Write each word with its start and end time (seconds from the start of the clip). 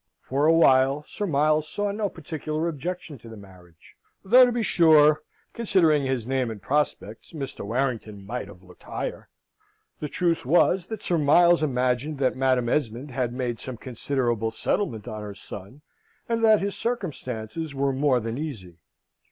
For 0.23 0.47
a 0.47 0.51
while 0.51 1.05
Sir 1.07 1.27
Miles 1.27 1.69
saw 1.69 1.91
no 1.91 2.09
particular 2.09 2.67
objection 2.67 3.19
to 3.19 3.29
the 3.29 3.37
marriage; 3.37 3.95
though, 4.25 4.47
to 4.47 4.51
be 4.51 4.63
sure, 4.63 5.21
considering 5.53 6.05
his 6.07 6.25
name 6.25 6.49
and 6.49 6.59
prospects, 6.59 7.33
Mr. 7.33 7.63
Warrington 7.63 8.25
might 8.25 8.47
have 8.47 8.63
looked 8.63 8.81
higher. 8.81 9.29
The 9.99 10.09
truth 10.09 10.43
was, 10.43 10.87
that 10.87 11.03
Sir 11.03 11.19
Miles 11.19 11.61
imagined 11.61 12.17
that 12.17 12.35
Madam 12.35 12.67
Esmond 12.67 13.11
had 13.11 13.31
made 13.31 13.59
some 13.59 13.77
considerable 13.77 14.49
settlement 14.49 15.07
on 15.07 15.21
her 15.21 15.35
son, 15.35 15.81
and 16.27 16.43
that 16.43 16.61
his 16.61 16.75
circumstances 16.75 17.75
were 17.75 17.93
more 17.93 18.19
than 18.19 18.39
easy. 18.39 18.79